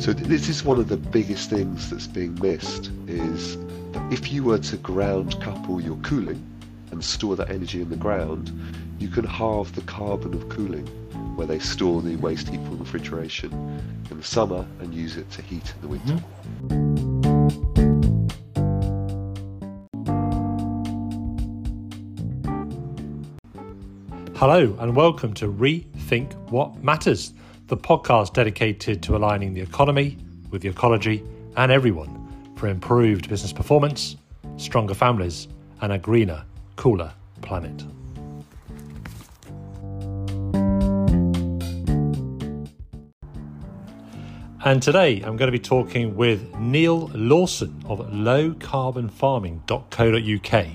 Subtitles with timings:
[0.00, 3.56] So this is one of the biggest things that's being missed is
[3.92, 6.40] that if you were to ground couple your cooling
[6.92, 8.52] and store that energy in the ground,
[9.00, 10.86] you can halve the carbon of cooling
[11.34, 13.52] where they store the waste heat from refrigeration
[14.08, 16.22] in the summer and use it to heat in the winter.
[16.68, 17.08] Mm-hmm.
[24.36, 27.32] Hello, and welcome to Rethink What Matters,
[27.68, 30.16] the podcast dedicated to aligning the economy
[30.50, 31.22] with the ecology
[31.56, 32.26] and everyone
[32.56, 34.16] for improved business performance,
[34.56, 35.48] stronger families,
[35.82, 36.42] and a greener,
[36.76, 37.12] cooler
[37.42, 37.84] planet.
[44.64, 50.66] And today I'm going to be talking with Neil Lawson of lowcarbonfarming.co.uk.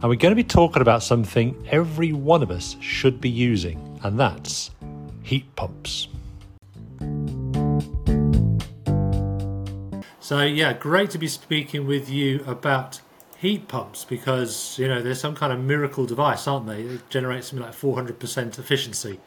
[0.00, 3.98] And we're going to be talking about something every one of us should be using,
[4.04, 4.70] and that's
[5.24, 6.06] heat pumps.
[10.28, 13.00] So, yeah, great to be speaking with you about
[13.38, 16.82] heat pumps because, you know, there's some kind of miracle device, aren't they?
[16.82, 19.20] It generates something like 400% efficiency.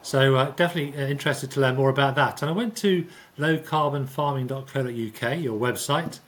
[0.00, 2.40] So, uh, definitely uh, interested to learn more about that.
[2.40, 3.06] And I went to
[3.38, 6.20] lowcarbonfarming.co.uk, your website,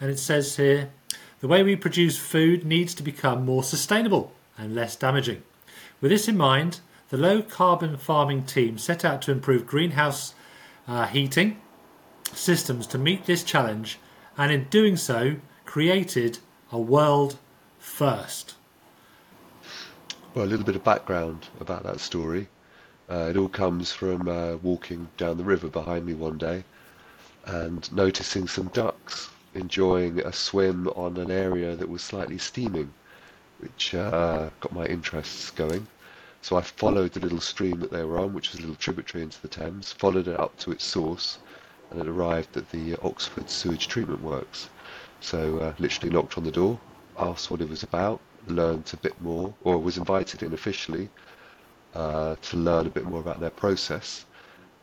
[0.00, 0.92] and it says here
[1.40, 5.42] the way we produce food needs to become more sustainable and less damaging.
[6.00, 6.78] With this in mind,
[7.08, 10.32] the low carbon farming team set out to improve greenhouse
[10.86, 11.60] uh, heating
[12.36, 13.98] systems to meet this challenge
[14.36, 16.38] and in doing so created
[16.72, 17.36] a world
[17.78, 18.54] first.
[20.34, 22.48] Well, a little bit of background about that story.
[23.08, 26.64] Uh, it all comes from uh, walking down the river behind me one day
[27.46, 32.92] and noticing some ducks enjoying a swim on an area that was slightly steaming,
[33.58, 35.86] which uh, got my interests going.
[36.42, 39.22] So I followed the little stream that they were on, which was a little tributary
[39.22, 41.38] into the Thames, followed it up to its source,
[41.94, 44.68] and it arrived at the Oxford Sewage Treatment Works.
[45.20, 46.78] So uh, literally knocked on the door,
[47.18, 51.08] asked what it was about, learned a bit more, or was invited in officially
[51.94, 54.24] uh, to learn a bit more about their process.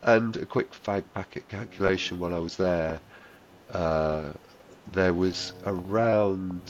[0.03, 3.01] And a quick fag packet calculation while I was there,
[3.73, 4.31] uh,
[4.93, 6.61] there was around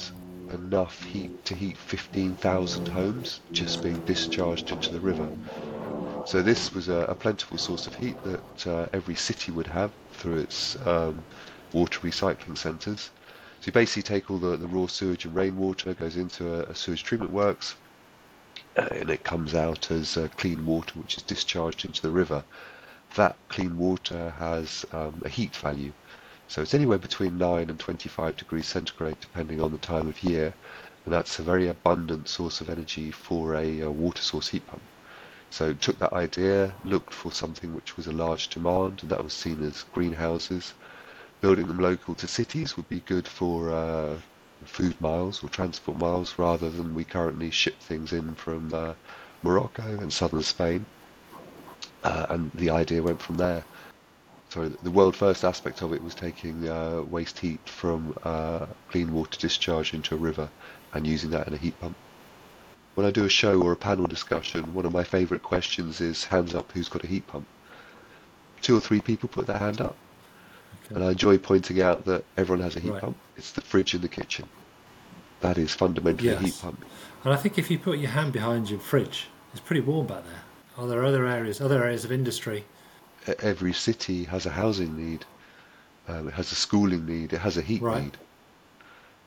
[0.52, 5.30] enough heat to heat 15,000 homes just being discharged into the river.
[6.26, 9.92] So this was a, a plentiful source of heat that uh, every city would have
[10.14, 11.26] through its um,
[11.74, 13.12] water recycling centres.
[13.60, 16.76] So you basically take all the, the raw sewage and rainwater, goes into a, a
[16.76, 17.76] sewage treatment works,
[18.78, 22.46] uh, and it comes out as uh, clean water which is discharged into the river.
[23.16, 25.94] That clean water has um, a heat value.
[26.48, 30.56] So it's anywhere between 9 and 25 degrees centigrade depending on the time of year.
[31.06, 34.91] And that's a very abundant source of energy for a, a water source heat pump.
[35.52, 39.34] So took that idea, looked for something which was a large demand, and that was
[39.34, 40.74] seen as greenhouses.
[41.42, 44.18] Building them local to cities would be good for uh,
[44.66, 48.96] food miles or transport miles rather than we currently ship things in from uh,
[49.44, 50.86] Morocco and southern Spain.
[52.04, 53.66] Uh, and the idea went from there
[54.52, 59.14] sorry, the world first aspect of it was taking uh, waste heat from uh, clean
[59.14, 60.52] water discharge into a river
[60.94, 61.98] and using that in a heat pump.
[63.02, 66.26] When I do a show or a panel discussion, one of my favourite questions is
[66.26, 67.48] hands up who's got a heat pump.
[68.62, 69.96] Two or three people put their hand up.
[70.86, 70.94] Okay.
[70.94, 73.02] And I enjoy pointing out that everyone has a heat right.
[73.02, 73.18] pump.
[73.38, 74.48] It's the fridge in the kitchen.
[75.40, 76.40] That is fundamentally yes.
[76.40, 76.86] a heat pump.
[77.24, 80.24] And I think if you put your hand behind your fridge, it's pretty warm back
[80.26, 80.44] there.
[80.78, 82.66] Are there other areas, other areas of industry
[83.40, 85.26] every city has a housing need,
[86.08, 88.04] um, it has a schooling need, it has a heat right.
[88.04, 88.18] need.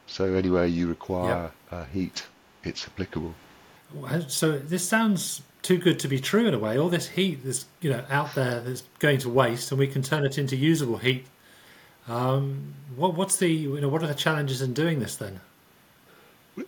[0.06, 2.24] So anywhere you require uh, heat,
[2.62, 3.34] it's applicable.
[4.28, 6.78] So this sounds too good to be true in a way.
[6.78, 10.02] All this heat that's you know out there that's going to waste, and we can
[10.02, 11.26] turn it into usable heat.
[12.06, 15.40] Um, what, what's the you know what are the challenges in doing this then?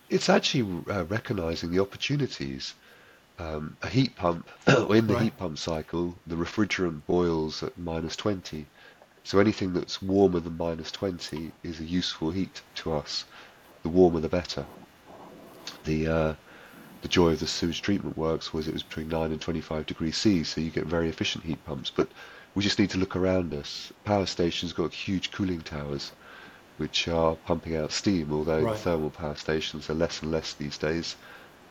[0.09, 2.73] It's actually uh, recognizing the opportunities
[3.39, 5.23] um, a heat pump, in the right.
[5.23, 8.65] heat pump cycle, the refrigerant boils at minus 20.
[9.23, 13.25] So anything that's warmer than minus 20 is a useful heat to us.
[13.83, 14.65] The warmer the better.
[15.83, 16.33] The uh,
[17.07, 20.17] the joy of the sewage treatment works was it was between 9 and 25 degrees
[20.17, 21.89] C, so you get very efficient heat pumps.
[21.89, 22.09] But
[22.53, 23.93] we just need to look around us.
[24.03, 26.11] Power stations got huge cooling towers,
[26.75, 28.77] which are pumping out steam, although right.
[28.77, 31.15] thermal power stations are less and less these days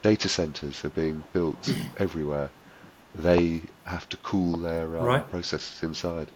[0.03, 2.49] data centers are being built everywhere.
[3.15, 5.31] They have to cool their uh, right.
[5.31, 6.29] processes inside.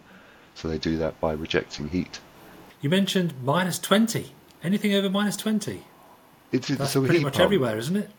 [0.53, 2.19] So they do that by rejecting heat.
[2.81, 4.31] You mentioned minus 20.
[4.63, 5.85] Anything over minus 20?
[6.51, 8.11] It's, That's so pretty much pump, everywhere, isn't it?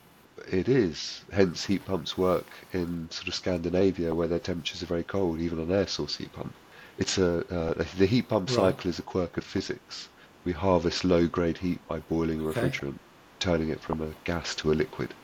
[0.47, 1.25] It is.
[1.33, 5.59] Hence, heat pumps work in sort of Scandinavia where their temperatures are very cold, even
[5.59, 6.59] on air source heat pump.
[6.99, 8.77] It's a uh, the heat pump Right.
[8.77, 10.11] cycle is a quirk of physics.
[10.45, 12.71] We harvest low-grade heat by boiling a Okay.
[12.71, 13.01] refrigerant,
[13.41, 15.17] turning it from a gas to a liquid,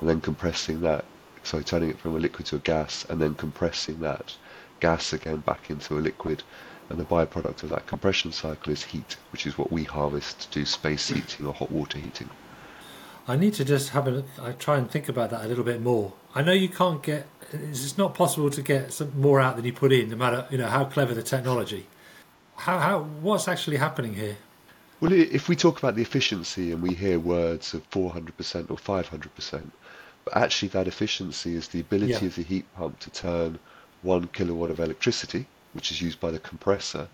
[0.00, 1.10] and then compressing that.
[1.42, 4.36] So turning it from a liquid to a gas, and then compressing that
[4.80, 6.44] gas again back into a liquid.
[6.88, 10.58] And the byproduct of that compression cycle is heat, which is what we harvest to
[10.60, 12.30] do space heating or hot water heating.
[13.28, 15.80] I need to just have a I try and think about that a little bit
[15.80, 16.12] more.
[16.34, 19.72] I know you can't get it's not possible to get some more out than you
[19.72, 21.86] put in, no matter you know how clever the technology.
[22.56, 24.36] How how what's actually happening here?
[25.00, 29.70] Well, if we talk about the efficiency and we hear words of 400% or 500%,
[30.24, 32.24] but actually that efficiency is the ability Yeah.
[32.24, 33.58] of the heat pump to turn
[34.00, 37.08] one kilowatt of electricity, which is used by the compressor,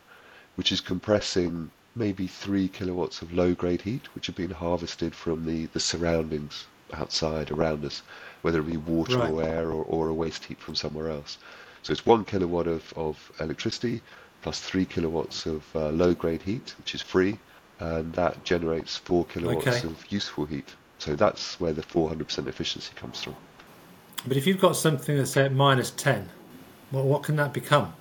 [0.55, 5.67] which is compressing maybe three kilowatts of low-grade heat, which have been harvested from the,
[5.67, 8.03] the surroundings outside around us,
[8.43, 9.29] whether it be water Right.
[9.29, 11.39] or air or, or a waste heat from somewhere else.
[11.83, 14.03] So it's one kilowatt of, of electricity
[14.43, 17.39] plus three kilowatts of uh, low-grade heat, which is free,
[17.79, 19.85] and that generates four kilowatts Okay.
[19.85, 20.75] of useful heat.
[20.99, 23.37] So that's where the 400% efficiency comes from.
[24.27, 26.31] But if you've got something that's at minus ten,
[26.91, 27.95] what what can that become?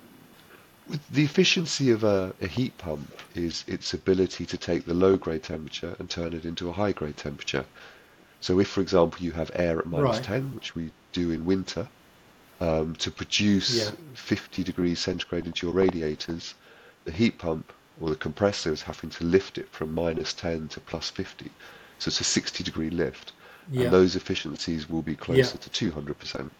[1.10, 5.42] The efficiency of a, a heat pump is its ability to take the low grade
[5.42, 7.64] temperature and turn it into a high grade temperature.
[8.40, 10.24] So if, for example, you have air at minus Right.
[10.24, 11.88] 10, which we do in winter,
[12.60, 13.90] um, to produce Yeah.
[14.14, 16.54] 50 degrees centigrade into your radiators,
[17.04, 20.80] the heat pump or the compressor is having to lift it from minus 10 to
[20.80, 21.50] plus 50.
[21.98, 23.32] So it's a 60 degree lift.
[23.70, 23.84] Yeah.
[23.84, 26.50] And those efficiencies will be closer to 200%.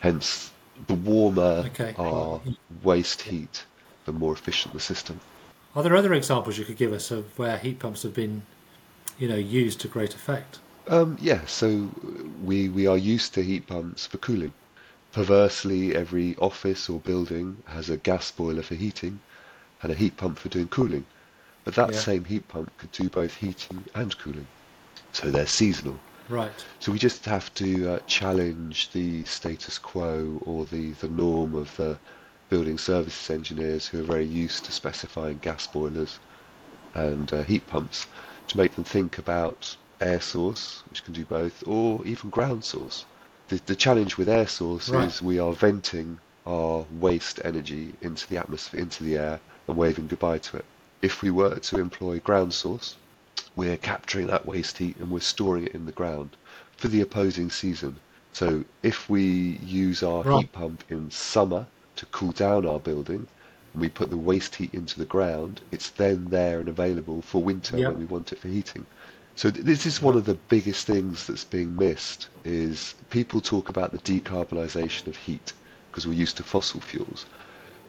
[0.00, 0.50] Hence,
[0.86, 1.94] the warmer Okay.
[1.96, 2.42] our
[2.82, 3.66] waste heat,
[4.04, 5.20] the more efficient the system.
[5.74, 8.42] Are there other examples you could give us of where heat pumps have been,
[9.18, 10.58] you know, used to great effect?
[10.86, 11.90] Um, yeah, so
[12.42, 14.52] we we are used to heat pumps for cooling.
[15.12, 19.22] Perversely, every office or building has a gas boiler for heating
[19.82, 21.06] and a heat pump for doing cooling.
[21.64, 21.96] But that Yeah.
[21.96, 24.50] same heat pump could do both heating and cooling.
[25.12, 26.04] So they're seasonal.
[26.30, 26.64] Right.
[26.78, 31.76] So we just have to uh, challenge the status quo or the, the norm of
[31.76, 31.98] the
[32.48, 36.20] building services engineers who are very used to specifying gas boilers
[36.94, 38.06] and uh, heat pumps
[38.48, 43.04] to make them think about air source, which can do both, or even ground source.
[43.48, 45.08] The, the challenge with air source Right.
[45.08, 50.06] is we are venting our waste energy into the atmosphere, into the air, and waving
[50.06, 50.64] goodbye to it.
[51.02, 52.96] If we were to employ ground source,
[53.60, 56.30] we're capturing that waste heat and we're storing it in the ground
[56.78, 57.94] for the opposing season.
[58.32, 60.40] So if we use our Right.
[60.40, 61.66] heat pump in summer
[61.96, 63.26] to cool down our building
[63.74, 67.42] and we put the waste heat into the ground, it's then there and available for
[67.42, 67.88] winter Yep.
[67.90, 68.86] when we want it for heating.
[69.36, 73.68] So th- this is one of the biggest things that's being missed is people talk
[73.68, 75.52] about the decarbonisation of heat
[75.90, 77.26] because we're used to fossil fuels.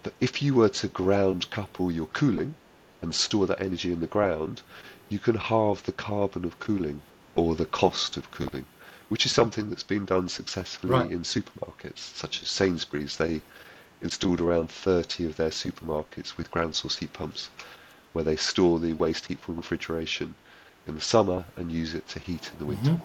[0.03, 2.55] But if you were to ground couple your cooling
[3.01, 4.61] and store that energy in the ground,
[5.11, 7.01] you can halve the carbon of cooling
[7.35, 8.65] or the cost of cooling,
[9.09, 11.11] which is something that's been done successfully Right.
[11.11, 13.17] in supermarkets, such as Sainsbury's.
[13.17, 13.41] They
[14.01, 17.49] installed around 30 of their supermarkets with ground source heat pumps,
[18.13, 20.33] where they store the waste heat from refrigeration
[20.87, 22.99] in the summer and use it to heat in the winter.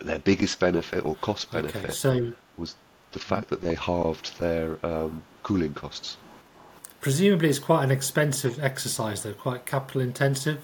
[0.00, 1.92] Their biggest benefit or cost benefit Okay.
[1.92, 2.76] So was
[3.12, 6.18] the fact that they halved their um, cooling costs.
[7.00, 10.60] presumably it's quite an expensive exercise, though, quite capital intensive.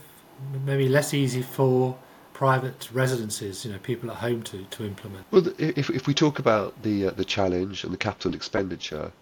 [0.64, 1.96] Maybe less easy for
[2.32, 5.24] private residences, you know, people at home to, to implement.
[5.30, 9.12] Well, if if we talk about the uh, the challenge and the capital expenditure,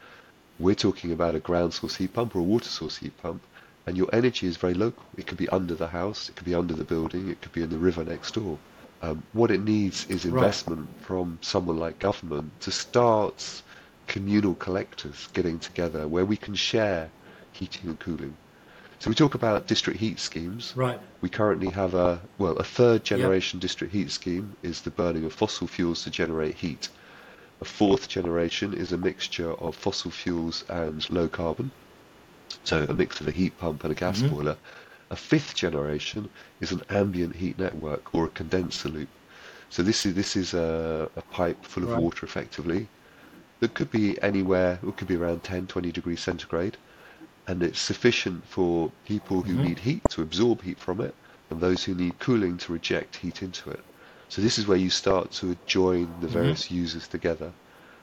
[0.59, 3.42] we're talking about a ground source heat pump or a water source heat pump,
[3.87, 5.04] and your energy is very local.
[5.16, 7.62] It could be under the house, it could be under the building, it could be
[7.62, 8.59] in the river next door.
[9.02, 10.45] Um, what it needs is Right.
[10.45, 13.62] investment from someone like government to start
[14.07, 17.11] communal collectors getting together where we can share
[17.52, 18.37] heating and cooling.
[19.02, 20.75] So we talk about district heat schemes.
[20.76, 21.00] Right.
[21.23, 25.32] We currently have a well, a third generation district heat scheme is the burning of
[25.32, 26.88] fossil fuels to generate heat.
[27.61, 31.73] A fourth generation is a mixture of fossil fuels and low carbon,
[32.62, 34.30] so a mix of a heat pump and a gas Mhm.
[34.30, 34.56] boiler.
[35.11, 36.28] A fifth generation
[36.61, 39.09] is an ambient heat network or a condenser loop.
[39.68, 42.02] So this is this is a, a pipe full of Right.
[42.02, 42.87] water effectively
[43.59, 46.76] that could be anywhere, it could be around 10, 20 degrees centigrade,
[47.47, 49.63] and it's sufficient for people who Mhm.
[49.63, 51.15] need heat to absorb heat from it,
[51.51, 53.85] and those who need cooling to reject heat into it.
[54.29, 56.29] So this is where you start to join the Mhm.
[56.29, 57.55] various users together,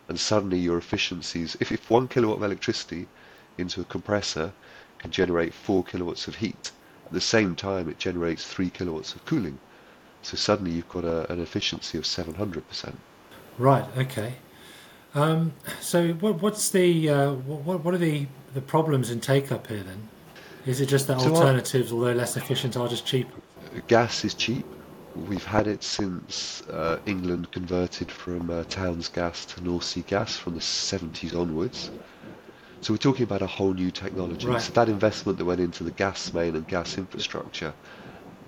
[0.09, 3.09] and suddenly your efficiencies, if, if one kilowatt of electricity
[3.57, 4.53] into a compressor
[4.99, 6.71] can generate four kilowatts of heat,
[7.05, 9.59] at the same time it generates three kilowatts of cooling.
[10.21, 13.03] So suddenly you've got a, an efficiency of 700%.
[13.57, 13.85] Right.
[13.97, 14.33] Okay.
[15.15, 19.67] Um, so what, what's the uh, what, what are the, the problems in take up
[19.67, 20.09] here then?
[20.65, 23.33] Is it just that So, alternatives, although less efficient, are just cheaper?
[23.87, 24.65] Gas is cheap.
[25.15, 30.37] We've had it since uh, England converted from uh, Towns gas to North Sea gas
[30.37, 31.89] from the 70s onwards.
[32.81, 34.47] So we're talking about a whole new technology.
[34.47, 34.61] Right.
[34.61, 37.73] So that investment that went into the gas main and gas infrastructure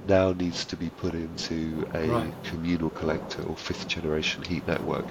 [0.07, 2.33] now needs to be put into a Right.
[2.43, 5.05] communal collector or fifth generation heat network.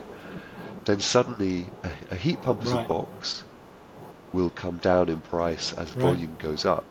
[0.84, 3.44] Then suddenly a, a heat pump as a box
[4.32, 6.00] will come down in price as Right.
[6.00, 6.86] volume goes up.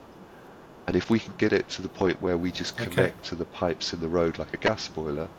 [0.87, 2.87] And if we can get it to the point where we just Okay.
[2.89, 5.29] connect to the pipes in the road like a gas boiler,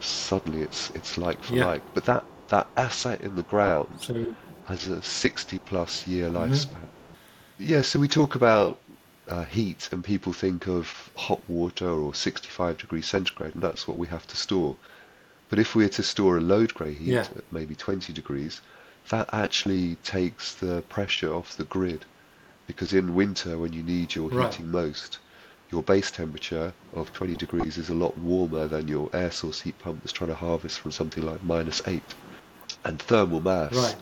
[0.00, 1.64] suddenly it's it's like for Yeah.
[1.66, 1.84] like.
[1.94, 6.62] But that, that asset in the ground So has a 60 plus year Mm-hmm.
[6.68, 6.88] lifespan.
[7.58, 8.82] Yeah, so we talk about
[9.28, 13.98] uh, heat and people think of hot water or 65 degrees centigrade, and that's what
[13.98, 14.76] we have to store.
[15.52, 17.26] But if we were to store a low grade heat Yeah.
[17.36, 18.62] at maybe 20 degrees,
[19.10, 22.06] that actually takes the pressure off the grid.
[22.66, 24.50] Because in winter, when you need your Right.
[24.50, 25.18] heating most,
[25.70, 29.78] your base temperature of 20 degrees is a lot warmer than your air source heat
[29.78, 32.02] pump that's trying to harvest from something like minus 8.
[32.86, 33.96] And thermal mass right,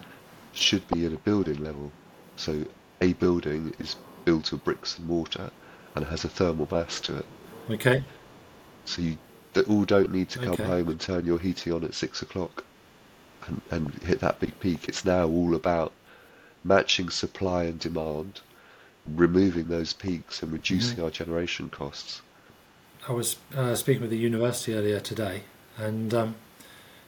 [0.52, 1.90] should be at a building level.
[2.36, 2.64] So
[3.00, 5.50] a building is built of bricks and mortar
[5.96, 7.26] and has a thermal mass to it.
[7.70, 8.04] okay,
[8.84, 9.18] So you
[9.54, 10.64] they all don't need to come Okay.
[10.64, 12.64] home and turn your heating on at six o'clock
[13.46, 14.88] and, and hit that big peak.
[14.88, 15.92] It's now all about
[16.64, 18.40] matching supply and demand,
[19.06, 21.04] removing those peaks and reducing Mm-hmm.
[21.04, 22.22] our generation costs.
[23.08, 25.42] I was uh, speaking with the university earlier today,
[25.78, 26.34] and um,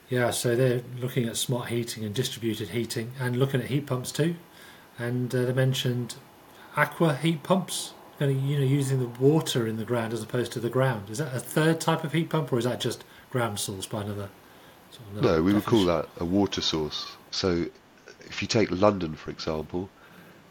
[0.09, 4.11] yeah, so they're looking at smart heating and distributed heating, and looking at heat pumps
[4.11, 4.37] too.
[4.99, 6.15] And uh, they mentioned
[6.77, 10.53] aqua heat pumps, kind of you know using the water in the ground as opposed
[10.53, 11.11] to the ground.
[11.11, 14.03] Is that a third type of heat pump, or is that just ground source by
[14.03, 14.29] another?
[14.93, 17.17] Sort of another No, we would call that a water source.
[17.33, 17.67] So
[18.21, 19.91] if you take London, for example,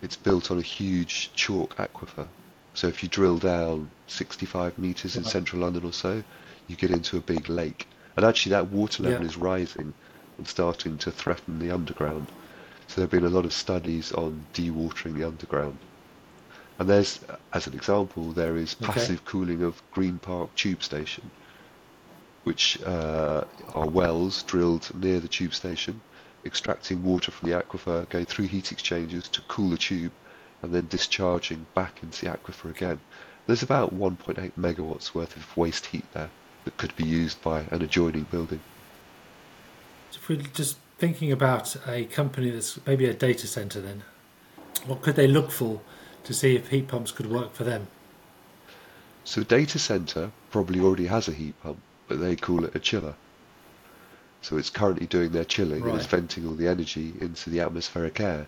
[0.01, 2.27] it's built on a huge chalk aquifer.
[2.73, 6.23] So if you drill down 65 metres in central London or so,
[6.67, 7.87] you get into a big lake.
[8.17, 9.27] And actually that water level Yeah.
[9.27, 9.93] is rising
[10.37, 12.27] and starting to threaten the underground.
[12.87, 15.77] So there have been a lot of studies on dewatering the underground.
[16.81, 17.19] And there's,
[17.53, 18.91] as an example, there is Okay.
[18.91, 21.29] passive cooling of Green Park tube station,
[22.43, 23.43] which uh,
[23.75, 26.01] are wells drilled near the tube station,
[26.43, 30.11] extracting water from the aquifer, going through heat exchangers to cool the tube,
[30.63, 33.00] and then discharging back into the aquifer again.
[33.45, 36.31] There's about 1.8 megawatts worth of waste heat there
[36.63, 38.61] that could be used by an adjoining building.
[40.09, 44.01] So if we're just thinking about a company that's maybe a data center, then
[44.88, 45.81] what could they look for
[46.23, 47.87] to see if heat pumps could work for them?
[49.23, 53.15] So data center probably already has a heat pump, but they call it a chiller.
[54.41, 58.19] So it's currently doing their chilling and it's venting all the energy into the atmospheric
[58.19, 58.47] air.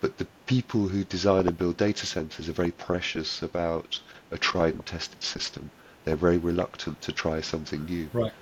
[0.00, 3.98] But the people who design and build data centers are very precious about
[4.30, 5.70] a tried and tested system.
[6.04, 8.08] They're very reluctant to try something new.
[8.12, 8.32] Right.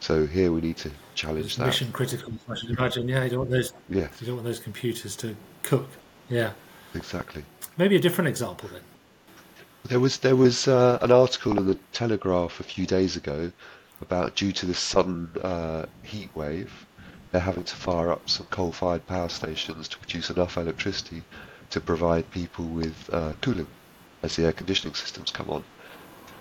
[0.00, 1.66] So here we need to challenge It's that.
[1.66, 3.08] mission critical, I should imagine.
[3.08, 3.72] Yeah, you don't want those.
[3.88, 5.88] Yeah, You don't want those computers to cook.
[6.28, 6.52] Yeah.
[6.94, 7.44] exactly.
[7.78, 8.82] Maybe a different example then.
[9.84, 13.52] There was there was uh, an article in the Telegraph a few days ago
[14.00, 16.86] about due to this sudden uh, heat wave,
[17.30, 21.22] they're having to fire up some coal-fired power stations to produce enough electricity
[21.70, 23.66] to provide people with uh, cooling
[24.22, 25.64] as the air conditioning systems come on.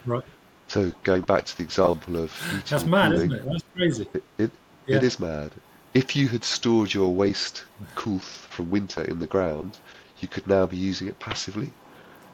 [0.06, 0.24] Right.
[0.68, 3.46] So going back to the example of That's mad, cooling, isn't it?
[3.52, 4.08] That's crazy.
[4.14, 4.52] it, it,
[4.88, 4.98] Yeah.
[4.98, 5.52] it is mad.
[5.94, 7.64] If you had stored your waste
[7.96, 9.78] coolth from winter in the ground,
[10.20, 11.72] you could now be using it passively.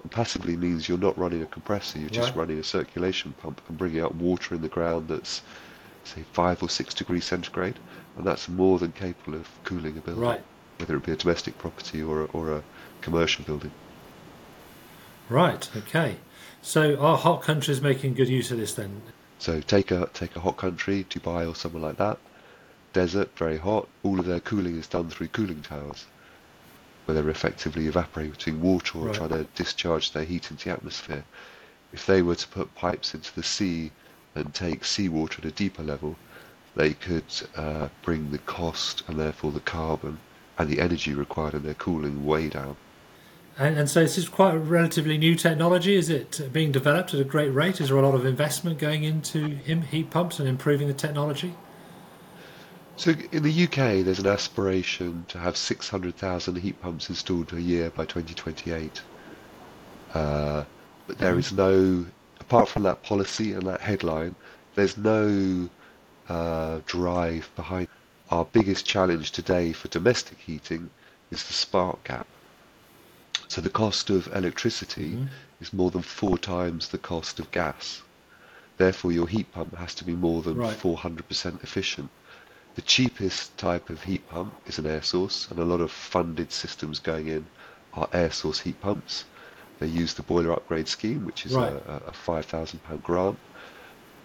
[0.03, 2.37] And passively means you're not running a compressor, you're just Right.
[2.37, 5.41] running a circulation pump and bringing out water in the ground that's,
[6.03, 7.77] say, five or six degrees centigrade,
[8.17, 10.43] and that's more than capable of cooling a building, Right.
[10.79, 12.63] whether it be a domestic property or a, or a
[13.01, 13.71] commercial building.
[15.29, 15.69] Right.
[15.75, 16.17] Okay.
[16.61, 19.01] So are hot countries making good use of this then?
[19.39, 22.19] So take a take a hot country, Dubai or somewhere like that,
[22.93, 23.87] desert, very hot.
[24.03, 26.05] All of their cooling is done through cooling towers,
[27.11, 29.15] where they're effectively evaporating water or Right.
[29.15, 31.25] trying to discharge their heat into the atmosphere.
[31.91, 33.91] If they were to put pipes into the sea
[34.33, 36.15] and take seawater at a deeper level,
[36.77, 37.25] they could
[37.57, 40.19] uh, bring the cost and therefore the carbon
[40.57, 42.77] and the energy required in their cooling way down.
[43.57, 45.95] And, and so this is quite a relatively new technology.
[45.95, 47.81] Is it being developed at a great rate?
[47.81, 51.55] Is there a lot of investment going into heat pumps and improving the technology?
[52.95, 57.89] So in the UK, there's an aspiration to have 600,000 heat pumps installed a year
[57.89, 59.01] by 2028.
[60.13, 60.65] Uh,
[61.07, 62.05] but there is no,
[62.39, 64.35] apart from that policy and that headline,
[64.75, 65.69] there's no
[66.29, 67.87] uh, drive behind.
[68.29, 70.89] our biggest challenge today for domestic heating
[71.31, 72.27] is the spark gap.
[73.49, 75.29] So the cost of electricity Mhm.
[75.59, 78.01] is more than four times the cost of gas.
[78.77, 80.77] Therefore, your heat pump has to be more than Right.
[80.77, 82.09] 400% efficient.
[82.75, 86.51] The cheapest type of heat pump is an air source, and a lot of funded
[86.51, 87.45] systems going in
[87.93, 89.25] are air source heat pumps.
[89.79, 91.73] They use the boiler upgrade scheme, which is Right.
[91.73, 93.37] a, a £5,000 grant,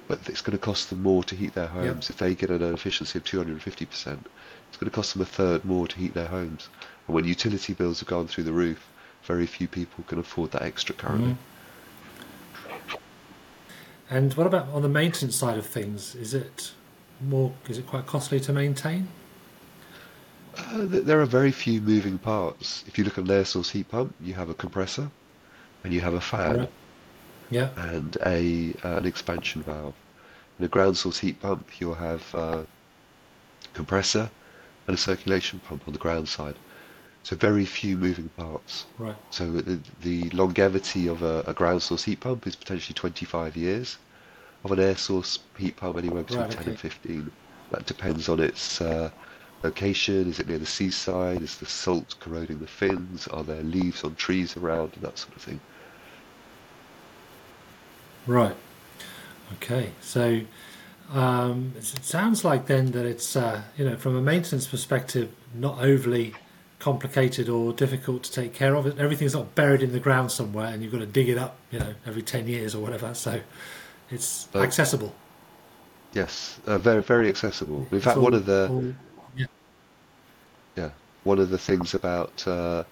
[0.07, 2.09] but it's going to cost them more to heat their homes.
[2.11, 4.19] If they get an efficiency of 250%,
[4.69, 6.69] it's going to cost them a third more to heat their homes.
[7.09, 8.87] And when utility bills have gone through the roof,
[9.25, 11.33] very few people can afford that extra currently.
[11.33, 12.99] Mhm.
[14.09, 16.15] And what about on the maintenance side of things?
[16.15, 16.73] Is it
[17.21, 17.53] more?
[17.69, 19.09] Is it quite costly to maintain?
[20.57, 22.83] Uh, there are very few moving parts.
[22.87, 25.11] If you look at an air source heat pump, you have a compressor,
[25.85, 26.71] and you have a fan, Right.
[27.51, 27.69] Yeah.
[27.77, 29.95] and a uh, an expansion valve.
[30.59, 32.63] In a ground source heat pump, you'll have uh,
[33.75, 34.31] compressor
[34.87, 36.57] and a circulation pump on the ground side.
[37.23, 38.87] So very few moving parts.
[38.99, 39.17] Right.
[39.31, 43.99] So the, the longevity of a, a ground source heat pump is potentially 25 years.
[44.67, 46.71] Of an air source heat pump, anywhere between Right, 10 okay.
[46.71, 47.31] and 15.
[47.71, 49.11] That depends on its uh,
[49.63, 50.29] location.
[50.29, 51.41] Is it near the seaside?
[51.41, 53.29] Is the salt corroding the fins?
[53.29, 54.95] Are there leaves on trees around?
[54.95, 55.61] And that sort of thing.
[58.27, 58.57] Right.
[59.55, 59.93] Okay.
[60.01, 60.41] So
[61.13, 65.31] um, it it sounds like then that it's uh, you know from a maintenance perspective
[65.55, 66.35] not overly
[66.81, 68.99] complicated or difficult to take care of.
[68.99, 71.79] Everything's not buried in the ground somewhere, and you've got to dig it up, you
[71.79, 73.15] know, every ten years or whatever.
[73.15, 73.43] So
[74.11, 75.13] it's Uh, accessible.
[76.13, 77.87] Yes, uh, very very accessible.
[77.93, 78.95] In fact, all- one of the all-
[79.37, 79.47] yeah.
[80.77, 80.91] yeah
[81.25, 82.85] one of the things about uh,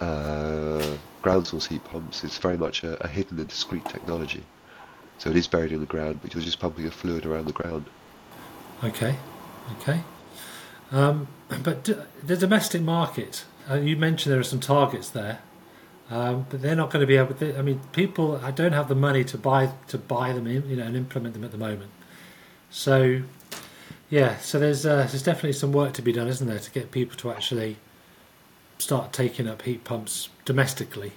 [0.00, 4.44] uh, ground source heat pumps is very much a, a hidden and discrete technology.
[5.18, 7.52] So it is buried in the ground, but you're just pumping a fluid around the
[7.52, 7.86] ground.
[8.82, 9.16] Okay,
[9.80, 10.02] okay.
[10.92, 11.28] Um,
[11.62, 15.38] but d- the domestic market, uh, you mentioned there are some targets there,
[16.10, 17.34] um, but they're not going to be able.
[17.34, 20.68] To, I mean, people I don't have the money to buy to buy them in,
[20.68, 21.90] you know, and implement them at the moment.
[22.70, 23.22] So,
[24.10, 26.90] yeah, so there's uh, there's definitely some work to be done, isn't there, to get
[26.90, 27.76] people to actually
[28.78, 31.12] start taking up heat pumps domestically.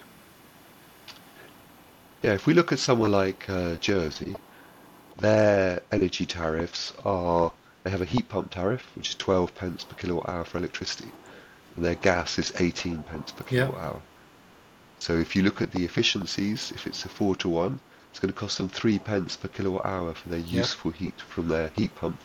[2.23, 4.35] Yeah, if we look at somewhere like uh, Jersey,
[5.19, 7.51] their energy tariffs are
[7.83, 11.11] they have a heat pump tariff which is 12 pence per kilowatt hour for electricity,
[11.75, 14.01] and their gas is 18 pence per kilowatt hour.
[14.99, 17.79] So if you look at the efficiencies, if it's a four to one,
[18.09, 21.47] it's going to cost them three pence per kilowatt hour for their useful heat from
[21.49, 22.19] their heat pump.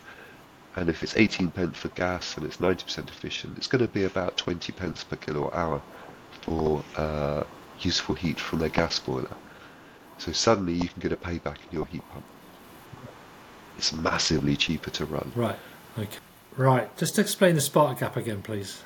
[0.75, 4.05] And if it's 18 pence for gas and it's 90% efficient, it's going to be
[4.05, 5.83] about 20 pence per kilowatt hour
[6.41, 7.45] for uh,
[7.81, 9.37] useful heat from their gas boiler.
[10.17, 12.25] So suddenly you can get a payback in your heat pump.
[13.77, 15.33] It's massively cheaper to run.
[15.35, 15.59] Right.
[15.99, 16.19] Okay.
[16.57, 16.97] Right.
[16.97, 18.83] Just explain the spark gap again, please.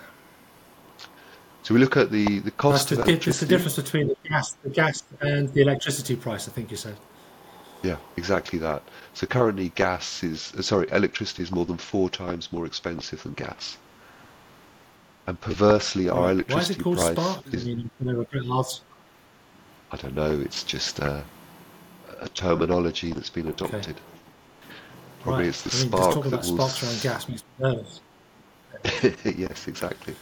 [1.67, 4.07] So we look at the, the That's cost the, of di- it's the difference between
[4.07, 6.47] the gas, the gas and the electricity price.
[6.47, 6.95] I think you said.
[7.83, 8.85] Yeah, exactly that.
[9.15, 13.33] So currently gas is, uh, sorry, electricity is more than four times more expensive than
[13.33, 13.79] gas.
[15.27, 17.45] And perversely, our electricity Why is it called price spark?
[17.49, 18.65] I is, mean, were a.
[19.91, 21.21] I don't know, it's just uh,
[22.21, 23.97] a terminology that's been adopted.
[25.23, 25.49] Probably Right.
[25.49, 27.67] it's the I mean, just spark talking that about will sparks around gas makes me
[27.67, 28.01] nervous.
[29.37, 30.15] yes, exactly.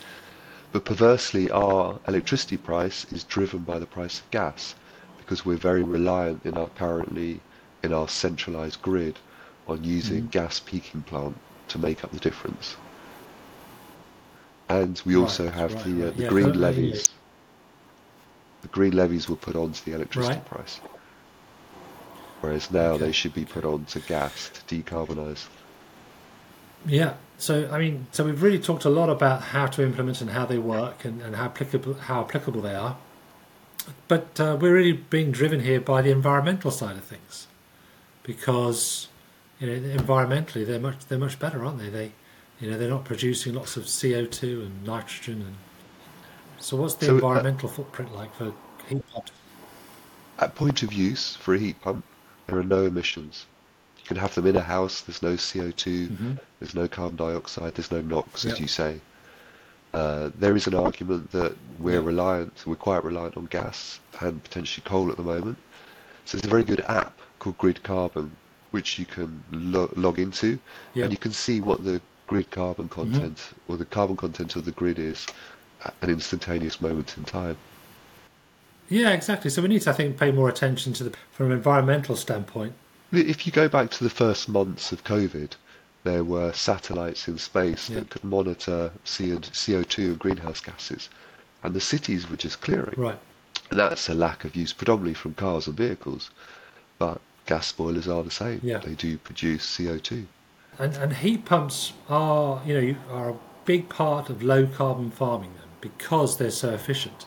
[0.75, 4.75] But perversely, our electricity price is driven by the price of gas
[5.17, 7.47] because we're very reliant in our currently
[7.83, 9.21] in our centralized grid
[9.67, 10.29] on using Mhm.
[10.29, 12.77] gas peaking plant to make up the difference.
[14.69, 17.09] And we Right, also have right, the, uh, the Yeah, green levies.
[18.63, 20.43] The green levies were put onto the electricity Right.
[20.43, 20.81] price,
[22.41, 25.49] whereas now Okay, they should be put onto gas to decarbonise.
[26.87, 27.15] Yeah.
[27.39, 30.47] So I mean, so we've really talked a lot about how to implement and how
[30.47, 32.97] they work and, and how applicable how applicable they are.
[34.09, 37.47] But uh, we're really being driven here by the environmental side of things,
[38.23, 39.09] because
[39.59, 41.91] you know environmentally they're much they're much better, aren't they?
[41.91, 42.13] They
[42.61, 45.57] you know they're not producing lots of CO two and nitrogen and.
[46.59, 48.55] So what's the So, uh, environmental footprint like for
[48.89, 49.33] heat pumps?
[50.39, 52.05] At point of use for a heat pump,
[52.47, 53.45] there are no emissions.
[54.05, 56.39] You can have them in a house, there's no CO2, Mhm.
[56.61, 59.01] there's no carbon dioxide, there's no NOx, as you say.
[59.95, 64.83] Uh, there is an argument that we're reliant, we're quite reliant on gas and potentially
[64.85, 65.57] coal at the moment.
[66.27, 68.33] So there's a very good app called Grid Carbon,
[68.73, 70.59] which you can lo- log into,
[70.93, 71.05] Yep.
[71.05, 73.39] and you can see what the grid carbon content
[73.69, 75.27] or the carbon content of the grid is
[75.83, 77.57] at an instantaneous moment in time.
[78.91, 79.51] Yeah, exactly.
[79.51, 82.75] So we need to, I think, pay more attention to the from an environmental standpoint.
[83.17, 85.53] If you go back to the first months of COVID,
[86.05, 88.01] there were satellites in space Yeah.
[88.01, 91.09] that could monitor CO2 and greenhouse gases,
[91.63, 92.95] and the cities were just clearing.
[92.97, 93.19] Right.
[93.71, 96.31] And that's a lack of use predominantly from cars and vehicles,
[96.99, 98.61] but gas boilers are the same.
[98.63, 98.79] Yeah.
[98.79, 100.27] They do produce CO2.
[100.79, 105.53] And, and heat pumps are, you know, are a big part of low carbon farming
[105.55, 107.27] then because they're so efficient,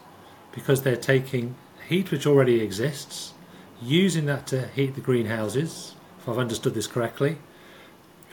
[0.53, 1.55] because they're taking
[1.87, 3.33] heat which already exists,
[3.81, 5.95] using that to heat the greenhouses.
[6.19, 7.37] If I've understood this correctly,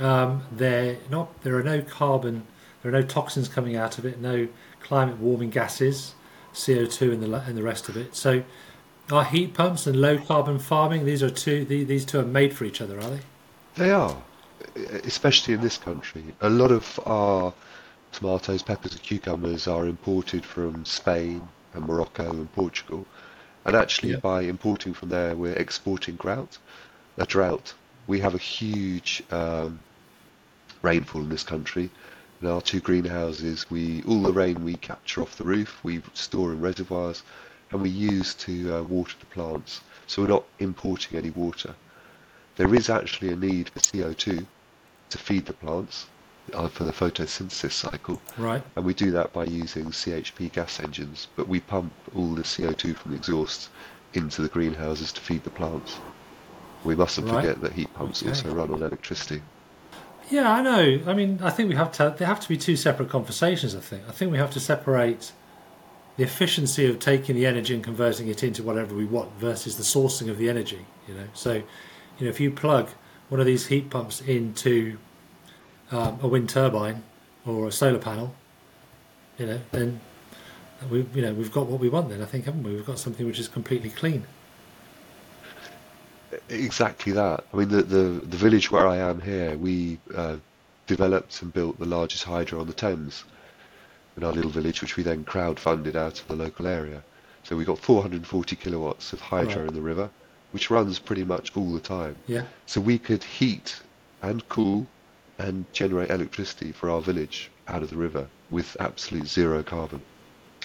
[0.00, 1.42] um, they're not.
[1.42, 2.46] There are no carbon.
[2.83, 4.20] There are no toxins coming out of it.
[4.20, 4.48] No
[4.80, 6.14] climate warming gases,
[6.52, 8.14] CO two and the and the rest of it.
[8.16, 8.42] So,
[9.12, 11.04] are heat pumps and low carbon farming?
[11.04, 11.64] These are two.
[11.64, 13.20] the- These two are made for each other, are they?
[13.76, 14.16] They are,
[15.04, 16.24] especially in this country.
[16.40, 17.52] A lot of our
[18.12, 23.07] tomatoes, peppers, and cucumbers are imported from Spain and Morocco and Portugal.
[23.64, 24.18] And actually, Yeah.
[24.18, 26.59] by importing from there, we're exporting drought.
[27.18, 27.74] A drought.
[28.07, 29.81] We have a huge um,
[30.83, 31.90] rainfall in this country.
[32.42, 36.53] In our two greenhouses, we all the rain we capture off the roof, we store
[36.53, 37.22] in reservoirs,
[37.70, 39.81] and we use to uh, water the plants.
[40.07, 41.74] So we're not importing any water
[42.57, 44.46] there is actually a need for CO2
[45.11, 46.07] to feed the plants
[46.52, 48.62] Uh, for the photosynthesis cycle, Right.
[48.76, 51.26] and we do that by using CHP gas engines.
[51.37, 53.70] But we pump all the CO2 from the exhausts
[54.12, 55.96] into the greenhouses to feed the plants.
[56.85, 57.40] We mustn't Right.
[57.40, 58.28] forget that heat pumps Okay.
[58.30, 59.40] also run on electricity.
[60.30, 61.00] Yeah, I know.
[61.07, 62.14] I mean, I think we have to.
[62.16, 63.74] There have to be two separate conversations.
[63.74, 64.02] I think.
[64.07, 65.33] I think we have to separate
[66.18, 69.83] the efficiency of taking the energy and converting it into whatever we want versus the
[69.83, 70.85] sourcing of the energy.
[71.09, 71.62] You know, so you
[72.20, 72.90] know, if you plug
[73.30, 74.98] one of these heat pumps into
[75.94, 77.02] um, a wind turbine
[77.46, 78.35] or a solar panel,
[79.38, 80.00] you know, then
[80.90, 82.09] we, you know, we've got what we want.
[82.09, 82.74] Then I think, haven't we?
[82.74, 84.24] We've got something which is completely clean.
[86.48, 87.44] Exactly that.
[87.52, 90.37] I mean, the, the, the village where I am here, we uh,
[90.87, 93.24] developed and built the largest hydro on the Thames
[94.16, 97.02] in our little village, which we then crowd-funded out of the local area.
[97.44, 99.68] So we got 440 kilowatts of hydro Right.
[99.68, 100.11] in the river,
[100.52, 102.16] which runs pretty much all the time.
[102.26, 102.44] Yeah.
[102.66, 103.80] So we could heat
[104.22, 104.87] and cool
[105.38, 110.01] and generate electricity for our village out of the river with absolute zero carbon.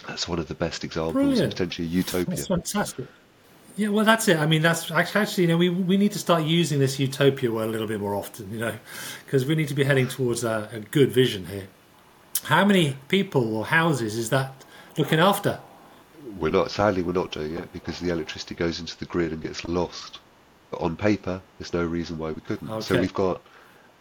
[0.08, 1.42] That's one of the best examples Brilliant.
[1.42, 2.26] of potentially a utopia.
[2.26, 3.08] That's fantastic.
[3.76, 4.38] Yeah, well, that's it.
[4.38, 7.70] I mean, that's actually, you know, we, we need to start using this utopia word
[7.70, 8.74] a little bit more often, you know,
[9.26, 11.68] because we need to be heading towards a, a good vision here.
[12.44, 14.66] How many people or houses is that
[14.98, 15.60] looking after?
[16.38, 19.42] We're not, sadly, we're not doing it because the electricity goes into the grid and
[19.42, 20.20] gets lost.
[20.72, 22.82] But on paper, there's no reason why we couldn't.
[22.82, 23.42] So we've got,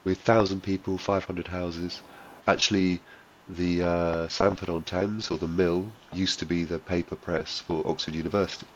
[0.05, 2.01] with 1,000 people, 500 houses.
[2.47, 3.01] Actually,
[3.49, 7.87] the uh, Sandford on Thames, or the mill, used to be the paper press for
[7.87, 8.67] Oxford University.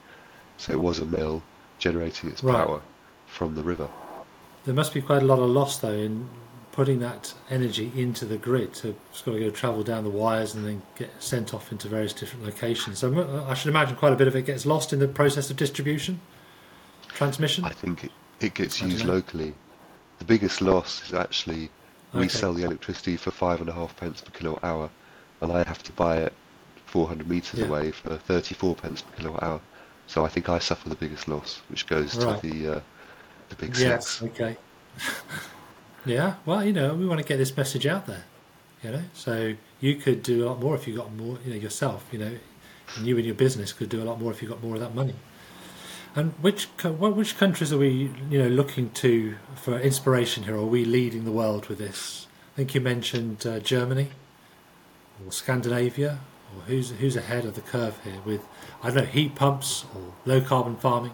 [0.58, 1.42] So it was a mill
[1.78, 2.56] generating its Right.
[2.66, 2.80] power
[3.26, 3.88] from the river.
[4.64, 6.28] There must be quite a lot of loss, though, in
[6.70, 8.74] putting that energy into the grid.
[8.76, 11.88] So it's got to go travel down the wires and then get sent off into
[11.88, 12.98] various different locations.
[13.00, 15.50] So m- I should imagine quite a bit of it gets lost in the process
[15.50, 16.20] of distribution,
[17.08, 17.64] transmission.
[17.64, 19.54] I think it, it gets used locally.
[20.22, 21.68] The biggest loss is actually
[22.14, 22.38] we Okay.
[22.38, 24.88] sell the electricity for five and a half pence per kilowatt hour,
[25.40, 26.32] and I have to buy it
[26.86, 27.64] 400 meters Yeah.
[27.66, 29.60] away for 34 pence per kilowatt hour.
[30.06, 32.40] So I think I suffer the biggest loss, which goes Right.
[32.40, 32.80] to the uh,
[33.48, 34.22] the big Yes.
[34.22, 34.22] six.
[34.22, 34.56] Okay.
[36.06, 36.36] yeah.
[36.46, 38.22] Well, you know, we want to get this message out there.
[38.84, 41.36] You know, so you could do a lot more if you got more.
[41.44, 42.06] You know, yourself.
[42.12, 42.38] You know,
[42.94, 44.80] and you and your business could do a lot more if you got more of
[44.82, 45.16] that money.
[46.14, 50.56] And which what which countries are we you know looking to for inspiration here?
[50.56, 52.26] Are we leading the world with this?
[52.54, 54.10] I think you mentioned uh, Germany
[55.24, 56.18] or Scandinavia,
[56.54, 58.42] or who's who's ahead of the curve here with
[58.82, 61.12] I don't know heat pumps or low carbon farming.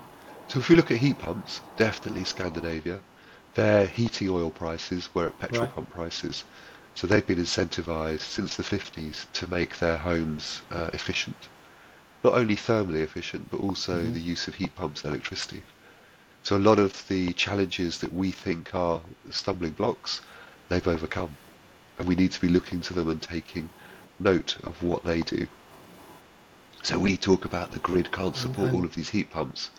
[0.48, 2.98] So if we look at heat pumps, definitely Scandinavia.
[3.54, 5.74] Their heating oil prices were at petrol Right.
[5.74, 6.44] pump prices.
[6.94, 11.36] So they've been incentivized since the 50s to make their homes uh, efficient.
[12.24, 14.12] Not only thermally efficient, but also Mhm.
[14.12, 15.64] the use of heat pumps and electricity.
[16.42, 20.20] So a lot of the challenges that we think are stumbling blocks,
[20.68, 21.38] they've overcome.
[21.98, 23.72] And we need to be looking to them and taking
[24.18, 25.48] note of what they do.
[26.82, 29.70] So we talk about the grid can't support all of these heat pumps.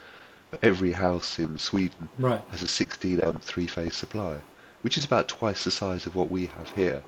[0.52, 2.45] But every house in Sweden Right.
[2.47, 4.43] has a 16 amp three phase supply,
[4.82, 7.06] which is about twice the size of what we have here.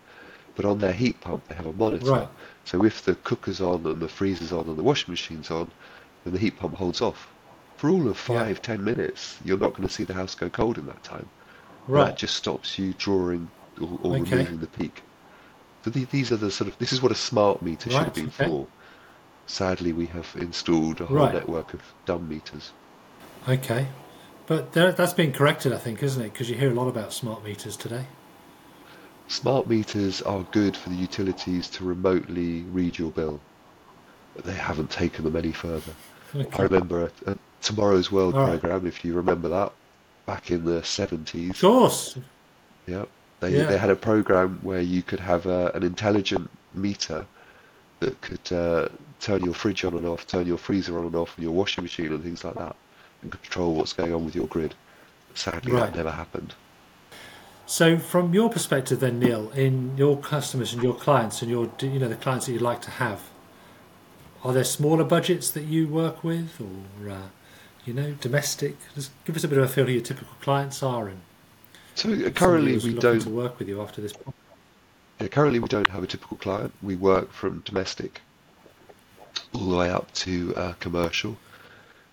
[0.56, 2.12] But on their heat pump, they have a monitor.
[2.12, 2.28] Right.
[2.66, 5.72] So if the cooker's on and the freezer's on and the washing machine's on,
[6.24, 7.28] then the heat pump holds off.
[7.78, 8.44] For all of Yeah.
[8.44, 11.28] five, ten minutes, you're not going to see the house go cold in that time.
[11.88, 12.06] Right.
[12.06, 14.38] That just stops you drawing or, or Okay.
[14.38, 15.02] removing the peak.
[15.84, 18.14] So the, these are the sort of, this is what a smart meter should have
[18.14, 18.46] been okay.
[18.46, 18.68] for.
[19.48, 21.34] Sadly, we have installed a whole Right.
[21.34, 22.72] network of dumb meters.
[23.50, 23.88] Okay,
[24.46, 26.32] but that's been corrected, I think, isn't it?
[26.32, 28.06] Because you hear a lot about smart meters today.
[29.32, 33.40] Smart meters are good for the utilities to remotely read your bill,
[34.36, 35.94] but they haven't taken them any further.
[36.36, 36.50] Okay.
[36.60, 39.72] I remember a, a Tomorrow's World program, if you remember that,
[40.26, 41.52] back in the 70s.
[41.52, 42.18] Of course.
[42.88, 43.06] Yeah,
[43.40, 43.68] they Yeah.
[43.68, 47.26] they had a program where you could have a, an intelligent meter
[48.02, 48.90] that could uh,
[49.22, 51.86] turn your fridge on and off, turn your freezer on and off, and your washing
[51.86, 52.76] machine and things like that,
[53.22, 54.76] and control what's going on with your grid.
[55.36, 55.86] Sadly, Right.
[55.90, 56.54] that never happened.
[57.72, 62.00] So, from your perspective, then, Neil, in your customers and your clients and your, you
[62.00, 63.30] know, the clients that you'd like to have,
[64.44, 67.28] are there smaller budgets that you work with, or uh,
[67.86, 68.76] you know, domestic?
[68.94, 71.22] Just give us a bit of a feel who your typical clients are, and
[71.96, 73.26] So uh, currently we don't.
[73.28, 74.14] work with you after this.
[75.22, 76.74] Yeah, currently we don't have a typical client.
[76.84, 78.20] We work from domestic
[79.54, 81.38] all the way up to uh, commercial.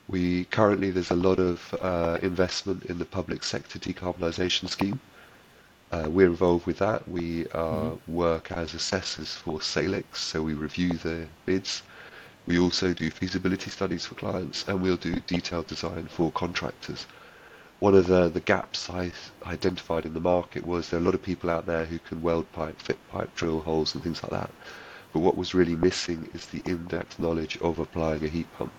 [0.07, 5.01] We currently there's a lot of uh, investment in the public sector decarbonisation scheme.
[5.91, 7.09] Uh, we're involved with that.
[7.09, 11.83] We uh, work as assessors for Salix, so we review the bids.
[12.47, 17.07] We also do feasibility studies for clients, and we'll do detailed design for contractors.
[17.81, 19.13] One of the, the gaps I
[19.47, 22.23] identified in the market was there are a lot of people out there who can
[22.23, 24.51] weld pipe, fit pipe, drill holes, and things like that.
[25.13, 28.73] But what was really missing is the in-depth knowledge of applying a heat pump.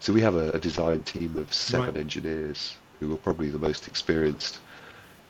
[0.00, 1.96] So we have a, a design team of seven Right.
[1.96, 4.58] engineers who are probably the most experienced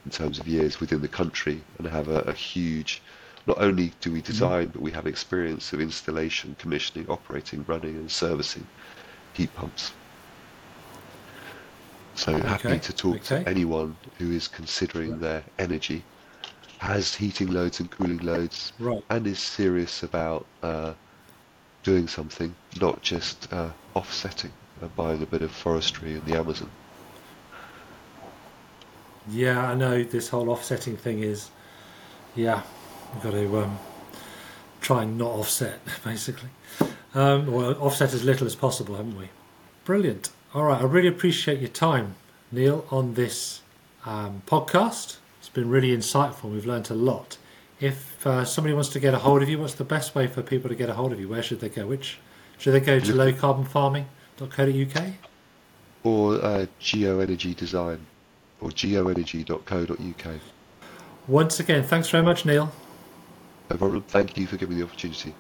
[0.05, 3.03] in terms of years within the country and have a, a huge,
[3.47, 8.11] not only do we design, but we have experience of installation, commissioning, operating, running and
[8.11, 8.67] servicing
[9.35, 9.93] heat pumps.
[12.15, 13.43] So happy to talk okay.
[13.43, 16.03] to anyone who is considering their energy,
[16.79, 19.03] has heating loads and cooling loads, Right.
[19.11, 20.93] and is serious about uh,
[21.83, 26.71] doing something, not just uh, offsetting, uh, buying a bit of forestry in the Amazon.
[29.31, 31.51] Yeah, I know this whole offsetting thing is,
[32.35, 32.63] yeah,
[33.15, 33.79] we've got to um,
[34.81, 36.49] try and not offset, basically.
[37.15, 39.29] Um, or offset as little as possible, haven't we?
[39.85, 40.31] Brilliant.
[40.55, 42.15] All right, I really appreciate your time,
[42.51, 43.63] Neil, on this
[44.05, 45.19] um, podcast.
[45.39, 46.51] It's been really insightful.
[46.53, 47.39] We've learnt a lot.
[47.81, 50.43] If uh, somebody wants to get a hold of you, what's the best way for
[50.43, 51.29] people to get a hold of you?
[51.29, 51.87] Where should they go?
[51.87, 52.19] Which
[52.59, 55.05] should they go to lowcarbonfarming.co.uk?
[56.05, 58.05] or uh, geoenergy design
[58.63, 60.41] or geoenergy.co.uk.
[61.29, 62.73] Once again, thanks very much, Neil.
[63.71, 64.03] No problem.
[64.03, 65.35] Thank you for giving me the opportunity.